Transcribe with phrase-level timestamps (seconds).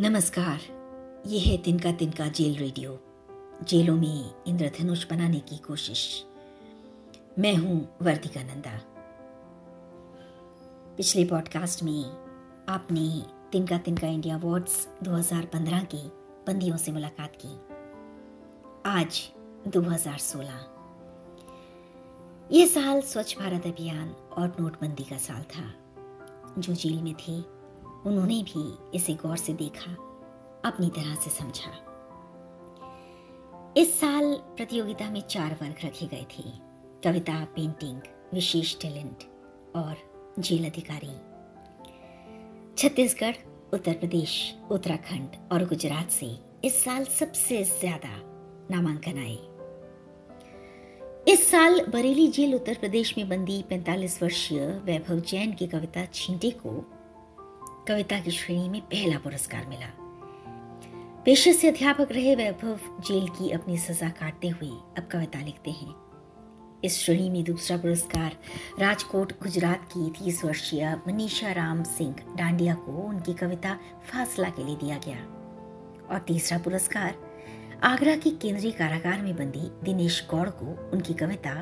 [0.00, 0.60] नमस्कार।
[1.26, 3.00] ये है तिनका तिनका जेल रेडियो।
[3.64, 6.24] जेलों में इंद्रधनुष बनाने की कोशिश।
[7.38, 8.80] मैं हूँ वर्तिका नंदा।
[10.96, 12.04] पिछले पॉडकास्ट में
[12.68, 13.22] आपने
[13.52, 16.08] तिनका तिनका इंडिया अवार्ड्स 2015 के
[16.46, 17.58] बंदियों से मुलाकात की।
[18.86, 19.32] आज
[19.68, 20.66] 2016
[22.52, 25.74] ये साल स्वच्छ भारत अभियान और नोटबंदी का साल था,
[26.58, 27.57] जो जेल में थे।
[28.06, 29.90] उन्होंने भी इसे गौर से देखा,
[30.64, 31.70] अपनी तरह से समझा।
[33.76, 36.42] इस साल प्रतियोगिता में चार वर्ग रखे गए थे,
[37.04, 38.00] कविता, पेंटिंग,
[38.34, 39.24] विशेष टैलेंट
[39.76, 39.96] और
[40.38, 41.10] जेल अधिकारी।
[42.76, 43.34] छत्तीसगढ़,
[43.74, 48.16] उत्तर प्रदेश, उत्तराखंड और गुजरात से इस साल सबसे ज़्यादा
[48.70, 49.38] नामांकन आए।
[51.32, 56.50] इस साल बरेली जेल उत्तर प्रदेश में बंदी 45 वर्षीय वैभव जैन की कविता छींटे
[56.50, 56.70] को
[57.88, 59.86] कविता की श्रेणी में पहला पुरस्कार मिला।
[61.24, 65.94] पेशे से अध्यापक रहे वैभव जेल की अपनी सजा काटते हुए अब कविता लिखते हैं।
[66.84, 68.36] इस श्रेणी में दूसरा पुरस्कार
[68.78, 73.74] राजकोट, गुजरात की तीस वर्षीय मनीषा राम सिंह डांडिया को उनकी कविता
[74.12, 75.24] फासला के लिए दिया गया।
[76.10, 77.14] और तीसरा पुरस्कार
[77.82, 81.54] आगरा के केंद्रीय कारागार में बंदी दिनेश गौड़ को उनकी कविता,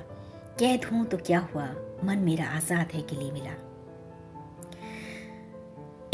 [0.59, 1.69] कैद हूँ तो क्या हुआ?
[2.05, 3.66] मन मेरा आज़ाद है के लिए मिला।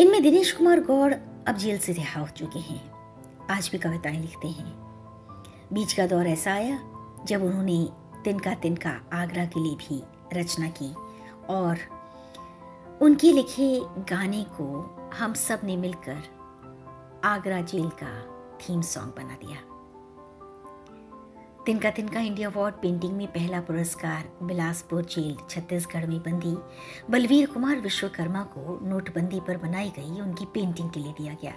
[0.00, 1.14] इनमें दिनेश कुमार गौड़
[1.48, 2.92] अब जेल से रिहा हो चुके हैं।
[3.50, 4.72] आज भी कविताएँ लिखते हैं।
[5.72, 6.78] बीच का दौर ऐसा आया
[7.24, 7.88] जब उन्होंने
[8.24, 10.94] तिनका तिनका आगरा के लिए भी रचना की
[11.48, 11.78] और
[13.02, 14.68] उनके लिखे गाने को
[15.14, 16.22] हम सबने मिलकर
[17.24, 18.20] आगरा जेल का
[18.56, 19.71] थीम सॉन्ग बना दिया।
[21.66, 26.56] तिनका तिनका इंडिया अवार्ड पेंटिंग में पहला पुरस्कार, बिलासपुर जेल, छत्तीसगढ़ में बंदी।
[27.10, 31.54] बलवीर कुमार विश्वकर्मा को नोटबंदी पर बनाई गई, उनकी पेंटिंग के लिए दिया गया।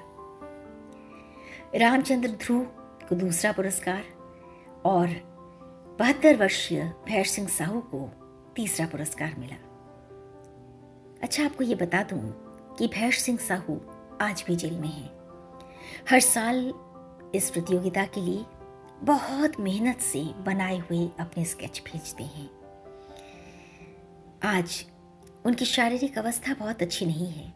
[1.75, 2.63] रामचंद्र ध्रुव
[3.09, 4.03] को दूसरा पुरस्कार
[4.85, 5.07] और
[5.99, 8.09] बहत्तर वर्षीय भैर सिंह साहू को
[8.55, 9.55] तीसरा पुरस्कार मिला।
[11.23, 12.21] अच्छा आपको ये बता दूँ
[12.77, 13.81] कि भैर सिंह साहू
[14.21, 15.09] आज भी जेल में हैं।
[16.09, 16.73] हर साल
[17.35, 18.45] इस प्रतियोगिता के लिए
[19.03, 22.49] बहुत मेहनत से बनाए हुए अपने स्केच भेजते हैं।
[24.43, 24.85] आज
[25.45, 27.53] उनकी शारीरिक अवस्था बहुत अच्छी नहीं है,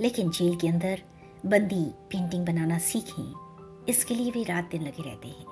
[0.00, 1.02] लेकिन जेल के अंदर
[1.46, 5.46] बंदी पेंटिंग बनाना सीखें, इसके लिए वे रात दिन लगे रहते हैं।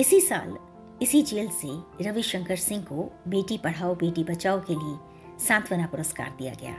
[0.00, 0.56] इसी साल,
[1.02, 1.68] इसी जेल से
[2.04, 4.98] रविशंकर सिंह को बेटी पढ़ाओ, बेटी बचाओ के लिए
[5.46, 6.74] सांत्वना पुरस्कार दिया गया।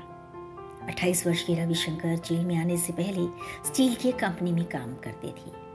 [0.88, 3.28] 28 वर्ष के रविशंकर जेल में आने से पहले
[3.68, 5.69] स्टील की कंपनी में काम करते थे।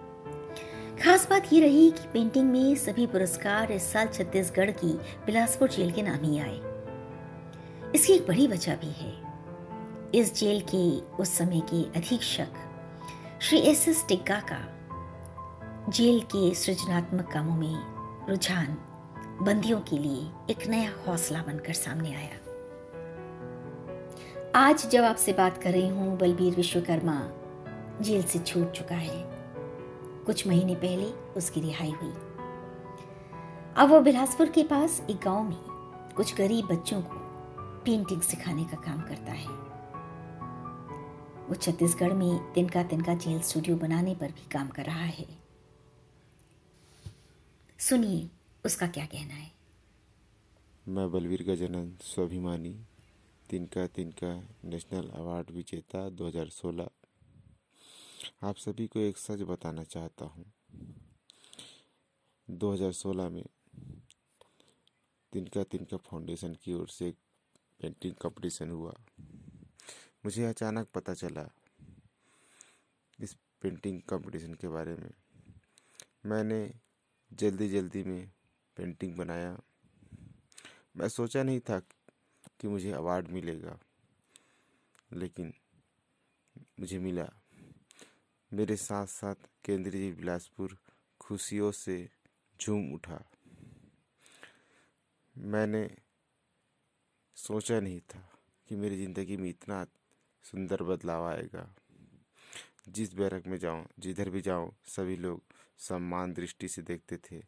[1.03, 4.93] खास बात ये रही कि पेंटिंग में सभी पुरस्कार इस साल छत्तीसगढ़ की
[5.27, 6.61] बिलासपुर जेल के नाम ही आए।
[7.95, 9.13] इसकी एक बड़ी वजह भी है।
[10.15, 12.47] इस जेल के उस समय के अधीक्षक
[13.43, 14.61] श्री एस एस टिग्गा का
[15.89, 18.79] जेल के सृजनात्मक कामों में रुझान,
[19.43, 22.41] बंदियों के लिए एक नया हौसला बनकर सामने आया।
[24.55, 27.31] आज जब आपसे बात कर रही हूँ, बलबीर विश्वकर्मा
[28.01, 29.34] जेल से छूट चुका है।
[30.25, 32.13] कुछ महीने पहले उसकी रिहाई हुई।
[33.77, 35.59] अब वो बिलासपुर के पास एक गाँव में
[36.17, 37.21] कुछ गरीब बच्चों को
[37.85, 39.49] पेंटिंग सिखाने का काम करता है।
[41.49, 45.27] वो छत्तीसगढ़ में तिनका तिनका जेल स्टूडियो बनाने पर भी काम कर रहा है।
[47.79, 48.31] सुनिए
[48.65, 49.53] उसका क्या कहना है।
[50.89, 52.77] मैं बलवीर का जनन स्वाभिमानी,
[53.51, 56.89] तिनका तिनका नेशनल अवार्ड विजेता 2016
[58.45, 60.45] आप सभी को एक सच बताना चाहता हूँ।
[62.49, 63.45] 2016 में
[65.33, 67.17] तिनका तिनका फाउंडेशन की ओर से एक
[67.81, 68.95] पेंटिंग कंपटीशन हुआ।
[70.25, 71.49] मुझे अचानक पता चला
[73.19, 75.11] इस पेंटिंग कंपटीशन के बारे में।
[76.27, 76.75] मैंने
[77.31, 78.31] जल्दी जल्दी में
[78.77, 79.57] पेंटिंग बनाया।
[80.97, 81.79] मैं सोचा नहीं था
[82.61, 83.79] कि मुझे अवार्ड मिलेगा,
[85.13, 85.53] लेकिन
[86.81, 87.29] मुझे मिला।
[88.55, 89.35] मेरे साथ साथ
[89.65, 90.77] केंद्रीय बिलासपुर
[91.21, 92.09] खुशियों से
[92.61, 93.31] झूम उठा।
[95.39, 95.97] मैंने
[97.37, 98.31] सोचा नहीं था
[98.69, 99.87] कि मेरी ज़िंदगी में इतना
[100.43, 101.75] सुंदर बदलाव आएगा।
[102.89, 105.43] जिस बैरक में जाऊँ, जिधर भी जाऊँ, सभी लोग
[105.79, 107.39] सम्मान दृष्टि से देखते थे।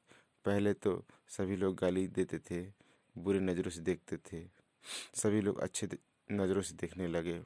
[0.45, 2.63] पहले तो सभी लोग गाली देते थे,
[3.19, 4.47] बुरे नज़रों से देखते थे।
[5.15, 5.89] सभी लोग अच्छे
[6.33, 7.43] नज़रों से देखने लगे।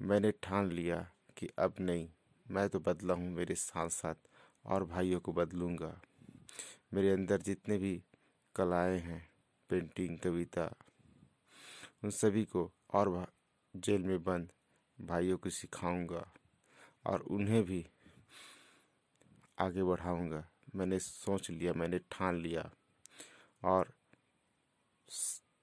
[0.00, 1.10] मैंने ठान लिया
[1.40, 2.08] कि अब नहीं,
[2.46, 4.14] मैं तो बदला हूँ मेरे साथ साथ
[4.64, 6.00] और भाइयों को बदलूँगा।
[6.94, 8.02] मेरे अंदर जितने भी
[8.56, 9.30] कलाएँ हैं,
[9.70, 10.76] पेंटिंग, कविता,
[12.04, 13.26] उन सभी को और
[13.74, 14.52] जेल में बंद
[15.00, 16.32] भाइयों को सिखाऊँगा
[17.06, 17.84] और उन्हें भी
[19.58, 22.70] आगे बढ़ाऊँगा। मैंने सोच लिया, मैंने ठान लिया
[23.62, 23.92] और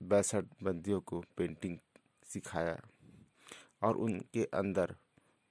[0.03, 1.77] बैसठ बंदियों को पेंटिंग
[2.25, 2.79] सिखाया
[3.83, 4.95] और उनके अंदर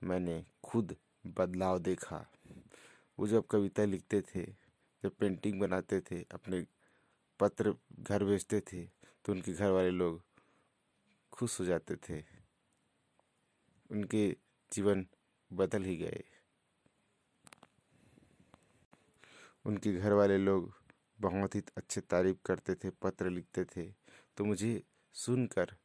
[0.02, 0.96] मैंने खुद
[1.26, 2.26] बदलाव देखा।
[3.18, 4.42] वो जब कविता लिखते थे,
[5.02, 6.66] जब पेंटिंग बनाते थे, अपने
[7.40, 8.86] पत्र घर भेजते थे
[9.24, 10.22] तो उनके घर वाले लोग
[11.32, 12.24] खुश हो जाते थे।
[13.90, 14.36] उनके
[14.72, 15.06] जीवन
[15.52, 16.24] बदल ही गए।
[19.64, 20.74] उनके घर वाले लोग
[21.20, 23.94] बहुत ही अच्छे तारीफ़ करते थे, पत्र लिखते थे।
[24.36, 24.82] तो मुझे
[25.12, 25.76] सुनकर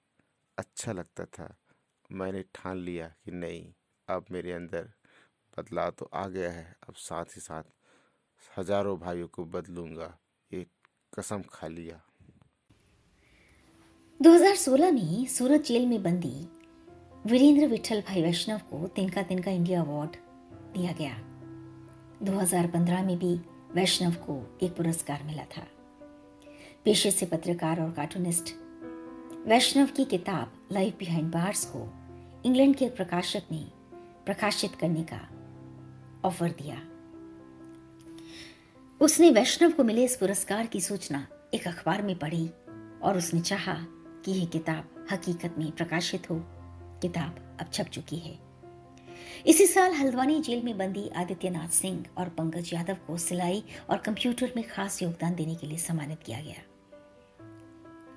[0.58, 1.58] अच्छा लगता था।
[2.12, 3.74] मैंने ठान लिया कि नहीं।
[4.12, 4.90] अब मेरे अंदर
[5.58, 7.64] बदलाव तो आ गया है। अब साथ ही साथ
[8.60, 10.18] हज़ारों भाइयों को बदलूँगा।
[10.52, 10.66] ये
[11.14, 12.02] कसम खा लिया।
[14.20, 16.48] 2016 में सूरत जेल में बंदी
[17.26, 20.16] वीरेंद्र विठल भाई वैष्णव को तिनका तिनका इंडिया अवार्ड
[20.76, 21.16] दिया गया।
[22.24, 23.34] 2015 में भी
[23.74, 25.66] वैष्णव को एक पुरस्कार मिला था।
[26.86, 28.54] पेशे से पत्रकार और कार्टूनिस्ट।
[29.48, 31.82] वैष्णव की किताब लाइफ बिहाइंड बार्स को
[32.46, 33.66] इंग्लैंड के प्रकाशक ने
[34.26, 35.30] प्रकाशित करने का
[36.26, 36.82] ऑफ़र दिया।
[39.06, 42.48] उसने वैष्णव को मिले इस पुरस्कार की सूचना एक अखबार में पढ़ी
[43.04, 43.74] और उसने चाहा
[44.26, 46.46] कि यह किताब हकीकत में प्रकाशित हो।
[47.02, 48.40] किताब अब छप चुकी है।
[49.46, 54.52] इसी साल हल्द्वानी जेल में बंदी आदित्यनाथ सिंह और पंकज यादव को सिलाई और कंप्यूटर
[54.56, 56.64] में खास योगदान देने के लिए सम्मानित किया गया।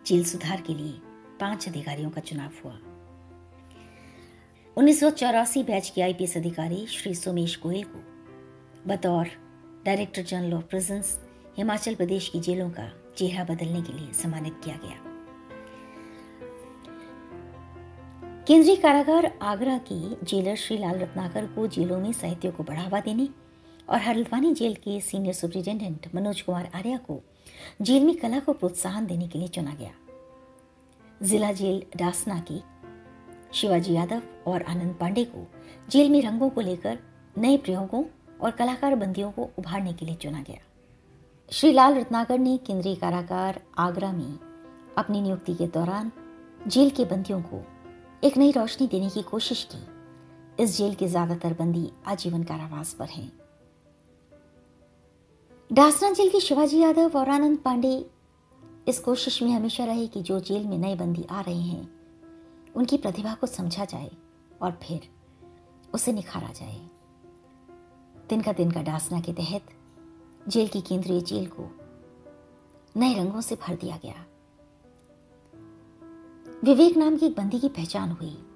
[0.07, 0.93] जेल सुधार के लिए
[1.41, 2.79] पाँच अधिकारियों का चुनाव हुआ।
[4.77, 5.03] उन्नीस
[5.57, 7.99] बैच के आईपीएस अधिकारी श्री सोमेश गोयल को
[8.87, 9.29] बतौर
[9.85, 11.21] director general of prisons
[11.57, 14.99] Himachal Pradesh की जेलों का चेहरा बदलने के लिए सम्मानित किया गया।
[18.49, 23.29] केंद्रीय कारागार आगरा के जेलर श्री लाल रत्नाकर को जेलों में साहित्य को बढ़ावा देने
[23.89, 27.23] और हल्द्वानी जेल के सीनियर सुप्रिंटेंडेंट मनोज कुमार आर्या को
[27.83, 29.93] जेल में कला को प्रोत्साहन देने के लिए चुना गया।
[31.23, 32.63] जिला जेल डासना की
[33.55, 35.47] शिवाजी यादव और आनंद पांडे को
[35.91, 36.99] जेल में रंगों को लेकर
[37.39, 38.05] नए प्रयोगों
[38.41, 40.59] और कलाकार बंदियों को उभारने के लिए चुना गया।
[41.53, 44.39] श्री लाल रत्नाकर ने केंद्रीय कारागार आगरा में
[44.99, 46.11] अपनी नियुक्ति के दौरान
[46.69, 47.63] जेल के बंदियों को
[48.25, 53.09] एक नई रोशनी देने की कोशिश की। इस जेल के ज़्यादातर बंदी आजीवन कारावास पर
[53.09, 53.31] हैं।
[55.71, 58.05] डासना जेल के शिवाजी यादव और आनंद पांडे
[58.89, 61.94] इस कोशिश में हमेशा रहे कि जो जेल में नए बंदी आ रहे हैं
[62.75, 64.11] उनकी प्रतिभा को समझा जाए
[64.63, 65.01] और फिर
[65.95, 66.91] उसे निखारा जाए।
[68.29, 69.63] दिन का दिन का डासना के तहत
[70.49, 71.71] जेल की केंद्रीय जेल को
[72.97, 74.27] नए रंगों से भर दिया गया।
[76.65, 78.47] विवेक नाम की एक बंदी की पहचान हुई।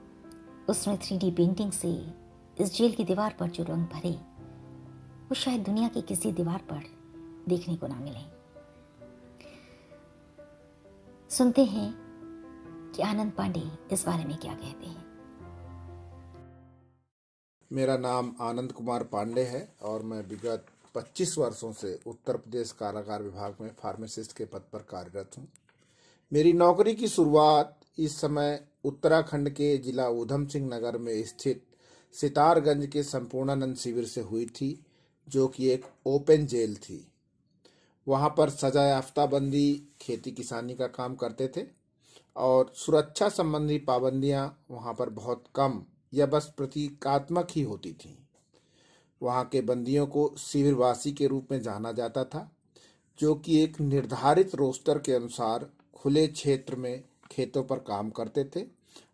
[0.69, 2.13] उसने थ्री पेंटिंग से
[2.61, 4.11] इस जेल की दीवार पर जो रंग भरे,
[5.29, 6.83] वो शायद दुनिया की किसी दीवार पर
[7.49, 8.39] देखने को ना मिले।
[11.35, 12.08] सुनते हैं
[12.99, 13.63] कि आनंद पांडे
[13.93, 15.07] इस बारे में क्या कहते हैं?
[17.73, 23.23] मेरा नाम आनंद कुमार पांडे है और मैं विगत 25 वर्षों से उत्तर प्रदेश कारागार
[23.23, 25.49] विभाग में फार्मासिस्ट के पद पर कार्यरत हूँ।
[26.33, 31.67] मेरी नौकरी की शुरुआत इस समय उत्तराखंड के जिला ऊधम सिंह नगर में स्थित
[32.13, 34.87] सितारगंज के संपूर्णानंद शिविर से हुई थी,
[35.29, 37.13] जो कि एक ओपन जेल थी।
[38.09, 41.78] वहाँ पर सजा याफ्ता बंदी खेती किसानी का काम करते थे।
[42.39, 45.83] और सुरक्षा संबंधी पाबंदियाँ वहाँ पर बहुत कम
[46.15, 48.15] या बस प्रतीकात्मक ही होती थीं।
[49.23, 52.51] वहाँ के बंदियों को शिविरवासी के रूप में जाना जाता था,
[53.19, 58.65] जो कि एक निर्धारित रोस्टर के अनुसार खुले क्षेत्र में खेतों पर काम करते थे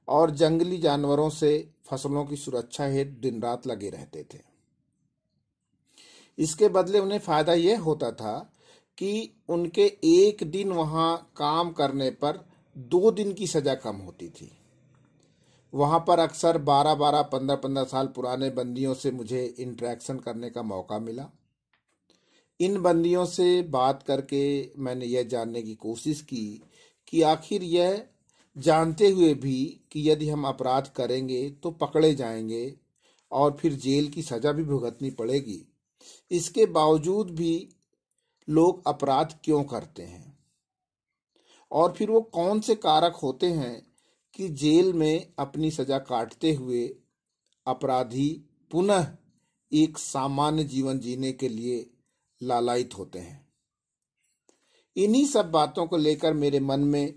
[0.08, 4.38] और जंगली जानवरों से फ़सलों की सुरक्षा हेतु दिन रात लगे रहते थे।
[6.38, 8.52] इसके बदले उन्हें फ़ायदा यह होता था
[8.98, 14.58] कि उनके एक दिन वहाँ काम करने पर दो दिन की सजा कम होती थी।
[15.74, 20.62] वहाँ पर अक्सर बारह बारह, पंद्रह पंद्रह साल पुराने बंदियों से मुझे इंटरेक्शन करने का
[20.62, 21.30] मौका मिला।
[22.60, 26.62] इन बंदियों से बात करके मैंने यह जानने की कोशिश की
[27.08, 28.06] कि आखिर यह
[28.58, 32.74] जानते हुए भी कि यदि हम अपराध करेंगे तो पकड़े जाएँगे
[33.32, 35.66] और फिर जेल की सजा भी भुगतनी पड़ेगी।
[36.30, 37.68] इसके बावजूद भी
[38.48, 40.33] लोग अपराध क्यों करते हैं?
[41.74, 43.86] और फिर वो कौन से कारक होते हैं
[44.34, 46.96] कि जेल में अपनी सजा काटते हुए
[47.66, 49.16] अपराधी पुनः
[49.72, 51.90] एक सामान्य जीवन जीने के लिए
[52.42, 53.48] लालायित होते हैं।
[54.96, 57.14] इन्हीं सब बातों को लेकर मेरे मन में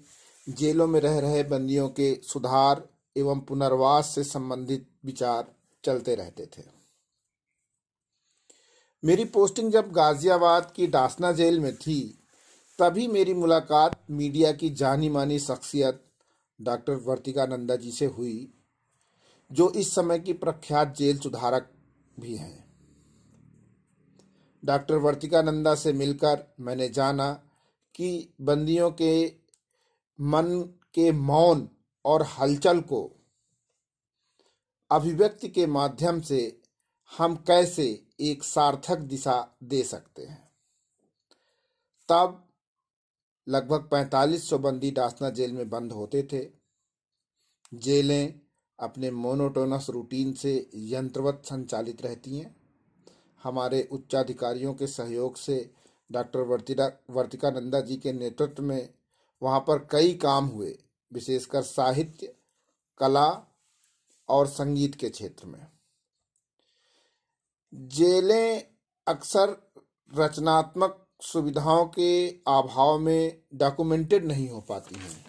[0.49, 6.63] जेलों में रह रहे बंदियों के सुधार एवं पुनर्वास से संबंधित विचार चलते रहते थे।
[9.03, 12.23] मेरी पोस्टिंग जब गाजियाबाद की डासना जेल में थी
[12.79, 16.03] तभी मेरी मुलाकात मीडिया की जानी मानी शख्सियत
[16.61, 18.53] डॉक्टर वर्तिका नंदा जी से हुई,
[19.51, 21.71] जो इस समय की प्रख्यात जेल सुधारक
[22.19, 22.73] भी हैं।
[24.65, 27.33] डॉक्टर वर्तिका नंदा से मिलकर मैंने जाना
[27.95, 29.27] कि बंदियों के
[30.21, 30.61] मन
[30.93, 31.69] के मौन
[32.05, 33.11] और हलचल को
[34.91, 36.61] अभिव्यक्ति के माध्यम से
[37.17, 40.51] हम कैसे एक सार्थक दिशा दे सकते हैं।
[42.09, 42.46] तब
[43.47, 46.49] लगभग 4500 बंदी डासना जेल में बंद होते थे।
[47.73, 48.39] जेलें
[48.79, 52.55] अपने मोनोटोनस रूटीन से यंत्रवत संचालित रहती हैं।
[53.43, 55.71] हमारे उच्चाधिकारियों के सहयोग से
[56.11, 58.93] डॉक्टर वर्तिका वर्तिका नंदा जी के नेतृत्व में
[59.41, 60.79] वहाँ पर कई काम हुए,
[61.13, 62.35] विशेषकर साहित्य,
[62.97, 63.55] कला
[64.29, 65.67] और संगीत के क्षेत्र में।
[67.73, 68.67] जेलें
[69.07, 69.71] अक्सर
[70.15, 75.25] रचनात्मक सुविधाओं के अभाव में डॉक्यूमेंटेड नहीं हो पाती हैं।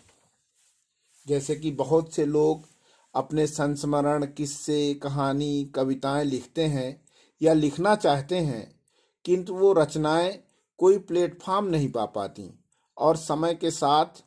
[1.26, 2.66] जैसे कि बहुत से लोग
[3.14, 7.04] अपने संस्मरण, किस्से, कहानी, कविताएँ लिखते हैं
[7.42, 8.80] या लिखना चाहते हैं,
[9.24, 10.44] किंतु वो रचनाएँ
[10.78, 12.50] कोई प्लेटफॉर्म नहीं पा पाती
[12.98, 14.22] और समय के साथ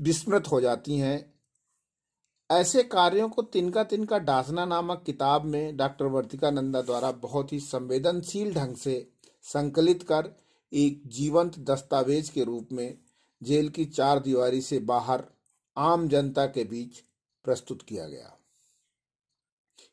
[0.00, 1.34] विस्मृत हो जाती हैं।
[2.50, 7.60] ऐसे कार्यों को तिनका तिनका डासना नामक किताब में डॉक्टर वर्तिका नंदा द्वारा बहुत ही
[7.60, 9.13] संवेदनशील ढंग से
[9.44, 10.30] संकलित कर
[10.72, 12.98] एक जीवंत दस्तावेज़ के रूप में
[13.42, 15.24] जेल की चार दीवारी से बाहर
[15.76, 17.02] आम जनता के बीच
[17.44, 18.36] प्रस्तुत किया गया।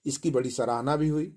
[0.06, 1.34] इसकी बड़ी सराहना भी हुई।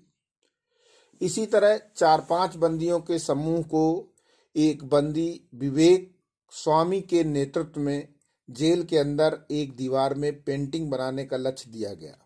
[1.21, 4.13] इसी तरह चार पाँच बंदियों के समूह को
[4.55, 6.11] एक बंदी विवेक
[6.53, 8.07] स्वामी के नेतृत्व में
[8.49, 12.17] जेल के अंदर एक दीवार में पेंटिंग बनाने का लक्ष्य दिया गया,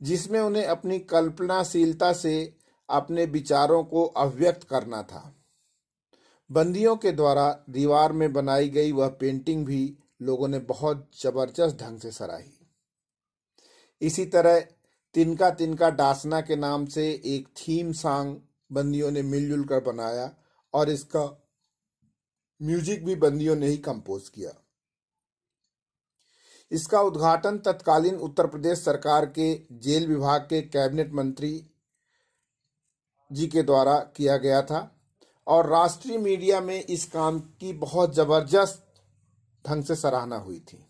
[0.00, 2.34] जिसमें उन्हें अपनी कल्पनाशीलता से
[2.92, 5.22] अपने विचारों को अभिव्यक्त करना था।
[6.50, 9.82] बंदियों के द्वारा दीवार में बनाई गई वह पेंटिंग भी
[10.22, 12.52] लोगों ने बहुत ज़बरदस्त ढंग से सराही।
[14.02, 14.60] इसी तरह
[15.14, 20.30] तिनका तिनका डासना के नाम से एक थीम सॉन्ग बंदियों ने मिलजुल कर बनाया
[20.74, 21.24] और इसका
[22.60, 24.50] म्यूज़िक भी बंदियों ने ही कंपोज किया।
[26.70, 31.52] इसका उद्घाटन तत्कालीन उत्तर प्रदेश सरकार के जेल विभाग के कैबिनेट मंत्री
[33.32, 34.88] जी के द्वारा किया गया था
[35.46, 38.84] और राष्ट्रीय मीडिया में इस काम की बहुत ज़बरदस्त
[39.64, 40.84] ढंग से सराहना हुई थी।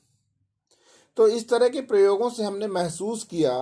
[1.16, 3.58] तो इस तरह के प्रयोगों से हमने महसूस किया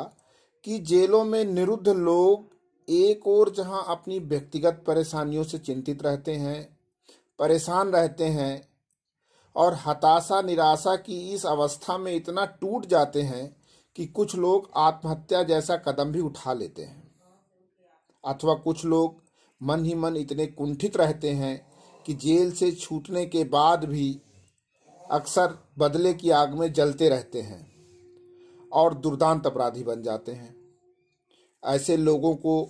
[0.65, 2.49] कि जेलों में निरुद्ध लोग
[2.89, 6.79] एक और जहाँ अपनी व्यक्तिगत परेशानियों से चिंतित रहते हैं,
[7.39, 8.69] परेशान रहते हैं
[9.57, 13.57] और हताशा, निराशा की इस अवस्था में इतना टूट जाते हैं
[13.97, 17.00] कि कुछ लोग आत्महत्या जैसा कदम भी उठा लेते हैं।
[18.25, 19.23] अथवा कुछ लोग
[19.63, 21.67] मन ही मन इतने कुंठित रहते हैं
[22.07, 24.21] कि जेल से छूटने के बाद भी
[25.11, 27.71] अक्सर बदले की आग में जलते रहते हैं
[28.73, 30.57] और दुर्दांत अपराधी बन जाते हैं।
[31.65, 32.69] ऐसे लोगों को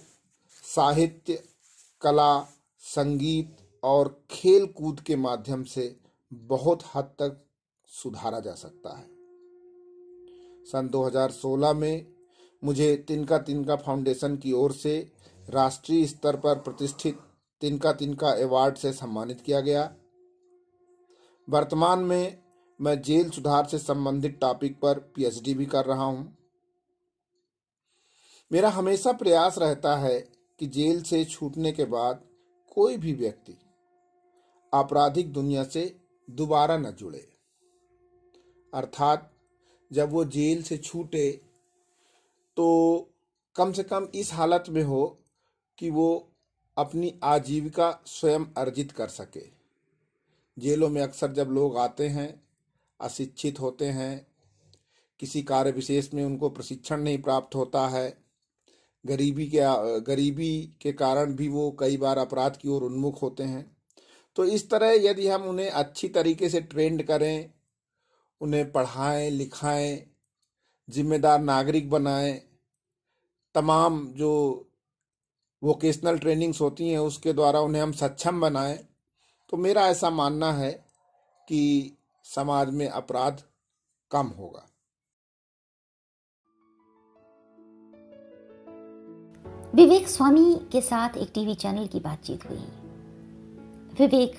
[0.62, 1.42] साहित्य,
[2.00, 2.40] कला,
[2.78, 5.97] संगीत और खेल कूद के माध्यम से
[6.33, 7.45] बहुत हद तक
[7.87, 9.07] सुधारा जा सकता है।
[10.64, 12.07] सन 2016 में
[12.64, 15.12] मुझे तिनका तिनका फाउंडेशन की ओर से
[15.50, 17.19] राष्ट्रीय स्तर पर प्रतिष्ठित
[17.62, 19.83] तिनका तिनका अवार्ड से सम्मानित किया गया।
[21.49, 22.38] वर्तमान में
[22.80, 26.37] मैं जेल सुधार से संबंधित टॉपिक पर पीएचडी भी कर रहा हूँ।
[28.50, 30.19] मेरा हमेशा प्रयास रहता है
[30.61, 32.23] कि जेल से छूटने के बाद
[32.69, 33.57] कोई भी व्यक्ति
[34.73, 37.26] आपराधिक दुनिया से दोबारा न जुड़े।
[38.73, 39.30] अर्थात
[39.92, 41.30] जब वो जेल से छूटे
[42.57, 42.66] तो
[43.57, 45.19] कम से कम इस हालत में हो
[45.80, 46.32] कि वो
[46.76, 49.42] अपनी आजीविका स्वयं अर्जित कर सके।
[50.56, 52.42] जेलों में अक्सर जब लोग आते हैं,
[53.00, 54.26] अशिक्षित होते हैं,
[55.20, 58.16] किसी कार्य विशेष में उनको प्रशिक्षण नहीं प्राप्त होता है,
[59.04, 59.60] गरीबी के
[60.00, 63.76] गरीबी के कारण भी वो कई बार अपराध की ओर उन्मुख होते हैं
[64.37, 67.50] तो इस तरह यदि हम उन्हें अच्छी तरीके से ट्रेंड करें,
[68.40, 70.06] उन्हें पढ़ाएँ, लिखाएँ,
[70.88, 72.32] जिम्मेदार नागरिक बनाएँ,
[73.54, 74.66] तमाम जो
[75.62, 78.78] वोकेशनल ट्रेनिंग्स होती हैं, उसके द्वारा उन्हें हम सक्षम बनाएँ।
[79.48, 80.70] तो मेरा ऐसा मानना है
[81.48, 83.42] कि समाज में अपराध
[84.10, 84.66] कम होगा।
[89.74, 92.64] विवेक स्वामी के साथ एक टीवी चैनल की बातचीत हुई।
[93.98, 94.36] विवेक,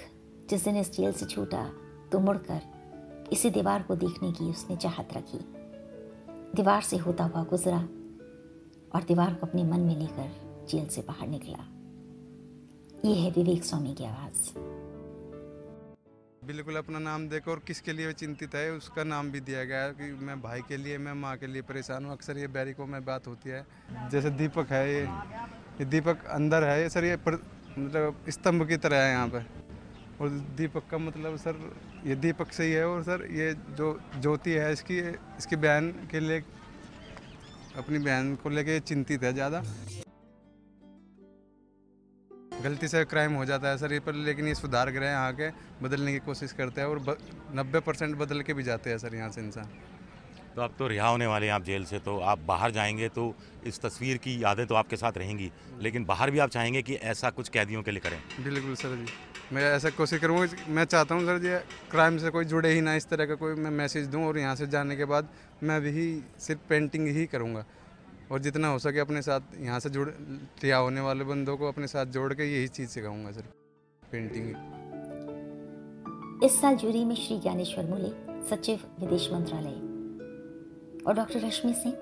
[0.50, 1.64] जिस दिन इस जेल से छूटा
[2.12, 5.40] तो मुड़कर इसी दीवार को देखने की उसने चाहत रखी।
[6.56, 7.80] दीवार से होता हुआ गुजरा
[8.96, 11.64] और दीवार को अपने मन में लेकर जेल से बाहर निकला।
[13.06, 14.50] ये है विवेक स्वामी की आवाज़।
[16.48, 19.92] बिल्कुल अपना नाम देखो और किसके लिए चिंतित है उसका नाम भी दिया गया है
[19.94, 23.04] कि मैं भाई के लिए मैं माँ के लिए परेशान हूँ। अक्सर ये बैरिकों में
[23.06, 23.66] बात होती है।
[24.12, 27.34] जैसे दीपक है ये ये दीपक अंदर है ये सर ये पर,
[27.78, 29.46] मतलब स्तंभ की तरह है यहाँ पर।
[30.22, 31.56] और दीपक का मतलब सर
[32.06, 36.20] ये दीपक से ही है और सर ये जो ज्योति है इसकी इसकी बहन के
[36.20, 36.44] लिए
[37.78, 39.64] अपनी बहन को लेके चिंतित है ज़्यादा।
[42.64, 45.50] गलती से क्राइम हो जाता है सर ये पर लेकिन ये सुधार गृह यहाँ के
[45.84, 47.18] बदलने की कोशिश करते हैं और
[47.56, 49.70] नब्बे परसेंट बदल के भी जाते हैं सर यहाँ से इंसान।
[50.56, 53.34] तो अब तो रिहा होने वाले हैं आप जेल से तो आप बाहर जाएँगे तो
[53.66, 55.52] इस तस्वीर की यादें तो आपके साथ रहेंगी
[55.82, 59.06] लेकिन बाहर भी आप चाहेंगे कि ऐसा कुछ कैदियों के लिए करें। बिल्कुल सर जी।
[59.54, 61.58] मैं ऐसा कोशिश करूँगा मैं चाहता हूँ सर जी
[61.92, 64.56] क्राइम से कोई जुड़े ही ना इस तरह का कोई मैं मैसेज दूँ और यहाँ
[64.56, 65.30] से जाने के बाद
[65.64, 66.08] मैं भी
[66.40, 67.66] सिर्फ़ पेंटिंग ही करूँगा।
[68.32, 70.08] और जितना हो सके अपने साथ यहाँ से जुड़
[70.64, 73.46] रिहा होने वाले बंदों को अपने साथ जोड़ के यही चीज़ सिखाऊँगा सर
[74.04, 74.48] पेंटिंग
[76.44, 78.12] इस साल जूरी में श्री ज्ञानेश्वर मूले
[78.50, 79.76] सचिव विदेश मंत्रालय
[81.08, 81.96] और डॉक्टर रश्मि सिंह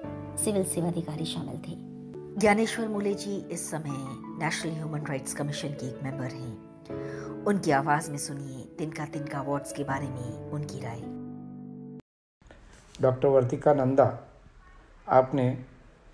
[0.43, 1.73] सिविल सेवा अधिकारी शामिल थे।
[2.39, 3.97] ज्ञानेश्वर मूले जी इस समय
[4.43, 9.73] नेशनल ह्यूमन राइट्स कमीशन के एक मेंबर हैं। उनकी आवाज़ में सुनिए तिनका तिनका अवार्ड्स
[9.73, 11.01] के बारे में उनकी राय।
[13.01, 14.07] डॉक्टर वर्तिका नंदा
[15.07, 15.45] आपने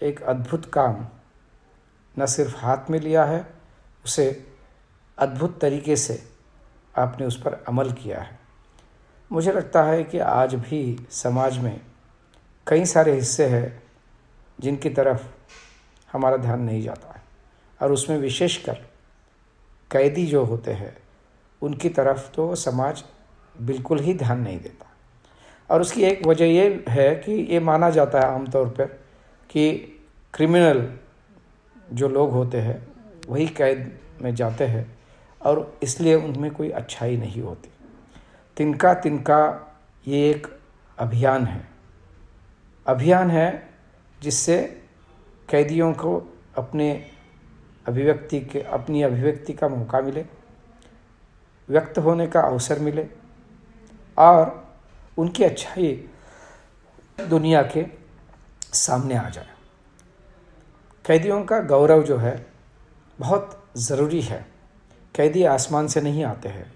[0.03, 1.07] एक अद्भुत काम
[2.19, 3.47] न सिर्फ़ हाथ में लिया है,
[4.05, 4.53] उसे
[5.17, 6.29] अद्भुत तरीके से
[6.97, 8.39] आपने उस पर अमल किया है।
[9.31, 11.81] मुझे लगता है कि आज भी समाज में
[12.67, 13.83] कई सारे हिस्से हैं
[14.59, 15.27] जिनकी तरफ़
[16.11, 17.23] हमारा ध्यान नहीं जाता है।
[17.81, 18.73] और उसमें विशेषकर
[19.91, 20.97] कैदी जो होते हैं,
[21.61, 23.03] उनकी तरफ़ तो समाज
[23.61, 24.91] बिल्कुल ही ध्यान नहीं देता।
[25.69, 29.04] और उसकी एक वजह ये है कि ये माना जाता है आमतौर पर
[29.49, 29.71] कि
[30.33, 30.97] क्रिमिनल
[31.93, 32.87] जो लोग होते हैं,
[33.27, 34.97] वही कैद में जाते हैं
[35.41, 37.69] और इसलिए उनमें कोई अच्छाई नहीं होती।
[38.57, 39.41] तिनका तिनका
[40.07, 40.47] ये एक
[40.97, 41.67] अभियान है।
[42.85, 43.69] अभियान है
[44.21, 44.81] जिससे
[45.49, 46.91] कैदियों को अपने
[47.87, 50.25] अभिव्यक्ति के, अपनी अभिव्यक्ति का मौका मिले,
[51.69, 53.07] व्यक्त होने का अवसर मिले
[54.17, 54.67] और
[55.17, 56.09] उनकी अच्छाई
[57.29, 58.04] दुनिया के
[58.75, 59.47] सामने आ जाए।
[61.05, 62.45] कैदियों का गौरव जो है,
[63.19, 64.45] बहुत ज़रूरी है।
[65.15, 66.73] कैदी आसमान से नहीं आते हैं।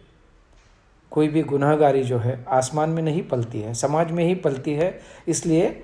[1.11, 4.99] कोई भी गुनाहगारी जो है, आसमान में नहीं पलती है, समाज में ही पलती है।
[5.27, 5.83] इसलिए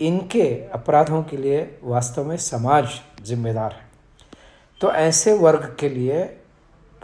[0.00, 2.88] इनके अपराधों के लिए वास्तव में समाज
[3.22, 3.90] जिम्मेदार है।
[4.80, 6.24] तो ऐसे वर्ग के लिए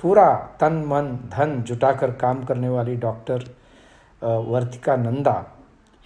[0.03, 3.45] पूरा तन, मन, धन जुटाकर काम करने वाली डॉक्टर
[4.23, 5.56] वर्तिका नंदा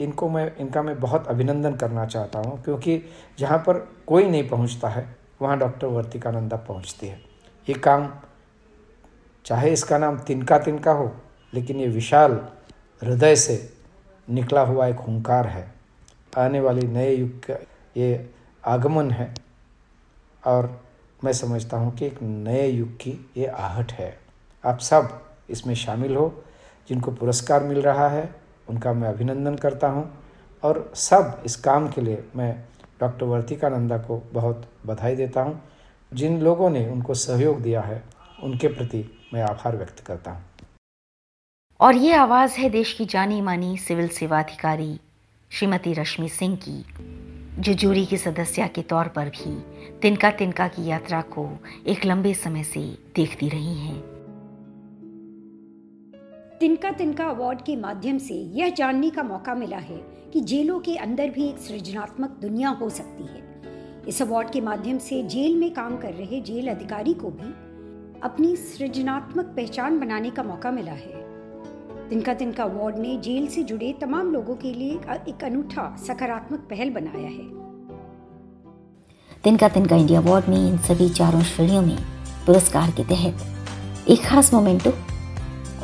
[0.01, 3.03] इनको मैं, इनका मैं बहुत अभिनंदन करना चाहता हूँ, क्योंकि
[3.39, 7.21] जहाँ पर कोई नहीं पहुँचता है, वहाँ डॉक्टर वर्तिकानंदा पहुँचती है।
[7.67, 8.09] ये काम,
[9.45, 11.13] चाहे इसका नाम तिनका तिनका हो,
[11.53, 12.41] लेकिन ये विशाल
[13.03, 13.73] हृदय से
[14.29, 15.67] निकला हुआ एक हुंकार है।
[16.39, 17.55] आने वाली नए युग का
[17.97, 18.29] ये
[18.65, 19.33] आगमन है,
[20.45, 20.81] और
[21.25, 24.17] मैं समझता हूँ कि एक नए युग की ये आहट है।
[24.65, 26.43] आप सब इसमें शामिल हो,
[26.89, 28.40] जिनको पुरस्कार मिल रहा है
[28.71, 30.11] उनका मैं अभिनंदन करता हूँ
[30.63, 32.65] और सब इस काम के लिए मैं
[33.01, 35.63] डॉक्टर वर्तिकानंदा को बहुत बधाई देता हूँ।
[36.15, 38.03] जिन लोगों ने उनको सहयोग दिया है,
[38.43, 39.05] उनके प्रति
[39.35, 40.45] मैं आभार व्यक्त करता हूँ।
[41.81, 45.01] और ये आवाज़ है देश की जानी मानी सिविल सेवा अधिकारी
[45.51, 46.85] श्रीमती रश्मि सिंह की,
[47.63, 49.65] जो जूरी की सदस्य के तौर पर भी
[50.03, 51.51] तिनका तिनका की यात्रा को
[51.87, 54.20] एक लंबे समय से देखती रही हैं।
[56.61, 59.97] तिनका तिनका अवार्ड के माध्यम से यह जानने का मौका मिला है
[60.33, 64.99] कि जेलों के अंदर भी एक सृजनात्मक दुनिया हो सकती है। इस अवार्ड के माध्यम
[64.99, 67.49] से जेल में काम कर रहे जेल अधिकारी को भी
[68.21, 73.93] अपनी सृजनात्मक पहचान बनाने का मौका मिला है। तिनका तिनका अवार्ड ने जेल से जुड़े
[74.01, 74.95] तमाम लोगों के लिए
[75.29, 77.49] एक अनूठा, सकारात्मक पहल बनाया है।
[79.45, 81.97] तिनका तिनका इंडिया अवार्ड में इन सभी चारों श्रेणियों में
[82.47, 84.91] पुरस्कार के तहत एक खास मोमेंटो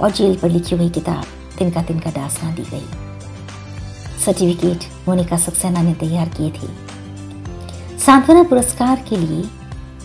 [0.00, 1.24] और जेल पर लिखी हुई किताब
[1.59, 2.87] तिनका तिनका दासना दी गई।
[4.24, 6.68] सर्टिफिकेट मोनिका सक्सेना ने तैयार किए थे।
[7.98, 9.44] सांत्वना पुरस्कार के लिए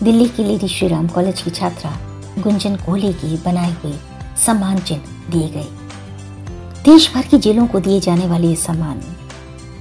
[0.02, 1.98] दिल्ली के लेडी श्रीराम कॉलेज की छात्रा
[2.38, 3.92] गुंजन कोहली के बनाए हुए
[4.36, 5.68] सम्मान चिन्ह दिए गए।
[6.84, 9.02] देश भर की जेलों को दिए जाने वाले ये सम्मान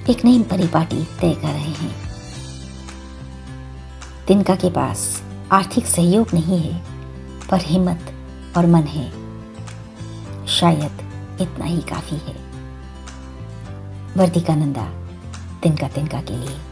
[0.10, 1.96] एक नई परिपाटी तय कर रहे हैं।
[4.28, 5.22] तिनका के पास
[5.52, 6.82] आर्थिक सहयोग नहीं है,
[7.50, 8.14] पर हिम्मत
[8.58, 9.21] और मन है।
[10.52, 12.36] शायद इतना ही काफ़ी है।
[14.18, 14.90] वर्तिकानंदा
[15.64, 16.71] तिनका तिनका के लिए।